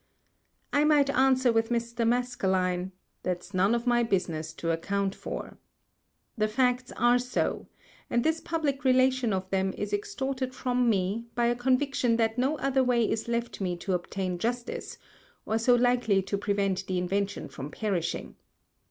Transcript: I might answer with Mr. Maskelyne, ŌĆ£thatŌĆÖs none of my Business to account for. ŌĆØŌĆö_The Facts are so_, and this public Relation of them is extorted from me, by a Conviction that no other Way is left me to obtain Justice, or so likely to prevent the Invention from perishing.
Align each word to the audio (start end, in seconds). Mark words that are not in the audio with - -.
I 0.73 0.83
might 0.83 1.11
answer 1.11 1.51
with 1.53 1.69
Mr. 1.69 2.07
Maskelyne, 2.07 2.91
ŌĆ£thatŌĆÖs 3.23 3.53
none 3.53 3.75
of 3.75 3.85
my 3.85 4.01
Business 4.01 4.51
to 4.53 4.71
account 4.71 5.13
for. 5.13 5.59
ŌĆØŌĆö_The 6.39 6.49
Facts 6.49 6.91
are 6.93 7.17
so_, 7.17 7.67
and 8.09 8.23
this 8.23 8.41
public 8.41 8.83
Relation 8.83 9.31
of 9.31 9.47
them 9.51 9.73
is 9.77 9.93
extorted 9.93 10.55
from 10.55 10.89
me, 10.89 11.27
by 11.35 11.45
a 11.45 11.55
Conviction 11.55 12.17
that 12.17 12.39
no 12.39 12.57
other 12.57 12.83
Way 12.83 13.07
is 13.07 13.27
left 13.27 13.61
me 13.61 13.77
to 13.77 13.93
obtain 13.93 14.39
Justice, 14.39 14.97
or 15.45 15.59
so 15.59 15.75
likely 15.75 16.23
to 16.23 16.35
prevent 16.35 16.87
the 16.87 16.97
Invention 16.97 17.47
from 17.47 17.69
perishing. 17.69 18.33